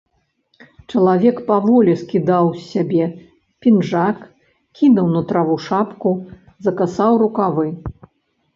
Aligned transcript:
Чалавек 0.93 1.41
паволі 1.49 1.93
скідаў 2.03 2.45
з 2.55 2.63
сябе 2.71 3.05
пінжак, 3.67 4.17
кінуў 4.81 5.07
на 5.19 5.23
траву 5.35 5.55
шапку, 5.69 6.09
закасаў 6.69 7.13
рукавы. 7.27 7.67